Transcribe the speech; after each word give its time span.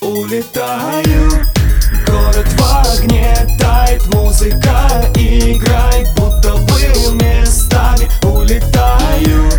Улетаю, 0.00 1.30
город 2.06 2.46
в 2.46 2.98
огне 2.98 3.34
Тает 3.58 4.06
музыка, 4.14 5.10
играет 5.16 6.08
будто 6.14 6.54
был 6.54 7.12
местами. 7.14 8.08
Улетаю, 8.22 9.50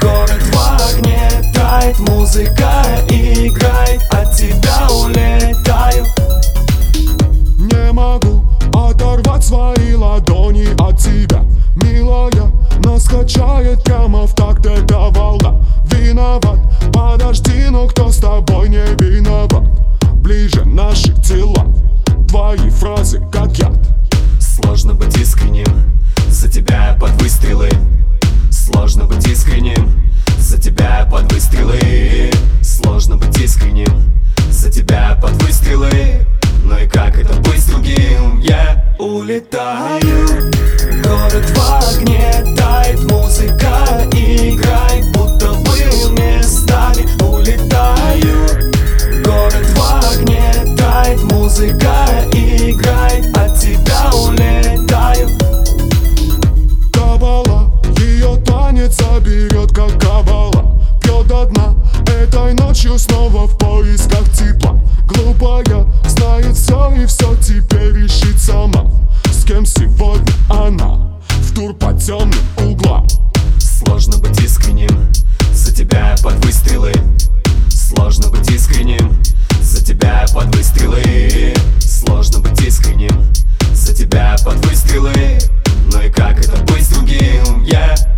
город 0.00 0.42
в 0.52 0.92
огне 0.92 1.30
Тает 1.54 1.98
музыка, 2.00 2.85
подожди, 17.26 17.68
но 17.70 17.88
кто 17.88 18.12
с 18.12 18.18
тобой 18.18 18.68
не 18.68 18.84
виноват. 19.00 19.64
Ближе 20.14 20.64
наши 20.64 21.12
тела, 21.22 21.66
твои 22.28 22.70
фразы 22.70 23.20
как 23.32 23.58
яд. 23.58 23.76
Сложно 24.38 24.94
быть 24.94 25.16
искренним, 25.16 25.66
за 26.28 26.48
тебя 26.48 26.90
я 26.90 26.94
под 26.94 27.20
выстрелы. 27.20 27.68
Сложно 28.50 29.06
быть 29.06 29.26
искренним, 29.26 30.08
за 30.38 30.58
тебя 30.58 31.00
я 31.00 31.06
под 31.06 31.32
выстрелы. 31.32 32.30
Сложно 32.62 33.16
быть 33.16 33.36
искренним, 33.40 34.22
за 34.48 34.70
тебя 34.70 35.10
я 35.10 35.16
под 35.16 35.32
выстрелы. 35.42 36.24
Ну 36.62 36.78
и 36.78 36.86
как 36.86 37.18
это 37.18 37.34
быть 37.40 37.66
другим? 37.68 38.38
Я 38.38 38.84
улетаю 39.00 40.45
заберет 59.26 59.72
как 59.72 60.00
кабала. 60.00 60.80
Пьет 61.02 61.26
до 61.26 61.46
дна, 61.46 61.74
этой 62.06 62.54
ночью 62.54 62.98
снова 62.98 63.46
в 63.46 63.58
поисках 63.58 64.24
тепла 64.32 64.80
Глупая, 65.06 65.86
знает 66.06 66.56
все 66.56 66.92
и 66.92 67.06
все 67.06 67.34
теперь 67.36 67.92
решит 67.92 68.38
сама. 68.38 68.90
С 69.30 69.44
кем 69.44 69.66
сегодня 69.66 70.32
она 70.48 71.18
в 71.28 71.54
тур 71.54 71.74
по 71.74 71.92
темным 71.92 72.38
углам 72.58 73.06
Сложно 73.58 74.18
быть 74.18 74.40
искренним, 74.40 75.12
за 75.52 75.72
тебя 75.74 76.14
под 76.22 76.44
выстрелы 76.44 76.92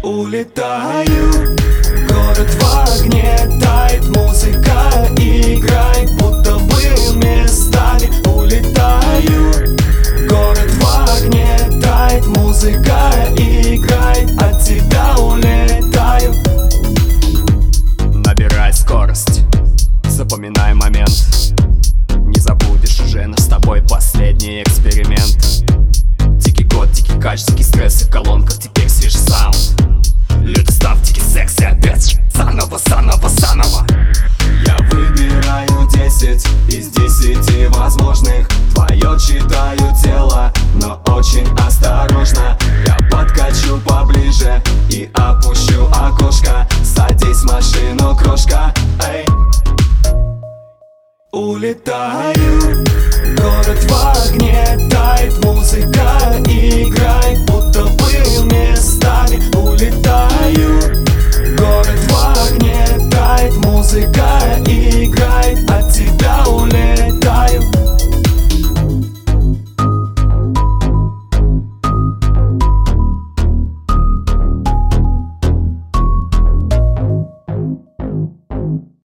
улетаю. 0.08 1.56
Город 2.08 2.48
в 2.48 3.02
огне, 3.02 3.36
тает 3.60 4.04
музыка 4.08 5.06
Играет, 5.16 6.10
будто 6.18 6.56
бы 6.58 6.80
местами 7.16 8.08
улетаю. 8.26 9.76
Город 10.28 10.70
в 10.80 11.24
огне, 11.24 11.58
тает 11.82 12.26
музыка 12.26 13.12
Играет, 13.36 14.30
от 14.40 14.62
тебя 14.64 15.14
улетаю. 15.18 16.34
Набирай 18.14 18.72
скорость, 18.72 19.42
запоминай 20.04 20.72
момент. 20.72 21.54
Не 22.16 22.40
забудешь 22.40 23.00
уже, 23.00 23.26
но 23.26 23.36
с 23.36 23.46
тобой 23.46 23.82
последний 23.82 24.62
эксперимент. 24.62 25.64
Дикий 26.42 26.64
год, 26.64 26.90
дикий 26.92 27.20
кач, 27.20 27.44
дикий 27.44 27.64
стресс 27.64 28.02
и 28.02 28.04
в 28.06 28.10
колонках 28.10 28.58
теперь 28.58 28.88
свежий 28.88 29.20
саунд 29.20 29.87
возможных 37.88 38.46
Твое 38.74 39.18
читаю 39.18 39.78
тело, 40.02 40.52
но 40.74 41.00
очень 41.06 41.46
осторожно. 41.66 42.56
Я 42.86 42.96
подкачу 43.10 43.80
поближе 43.84 44.62
и 44.90 45.10
опущу 45.14 45.88
окошко. 45.90 46.68
Садись 46.84 47.38
в 47.38 47.44
машину, 47.44 48.14
крошка, 48.14 48.74
эй. 49.10 49.24
Улетаю. 51.32 52.84
Город 53.36 53.82
в 53.88 54.32
огне, 54.32 54.88
тает 54.90 55.44
музыка 55.44 55.57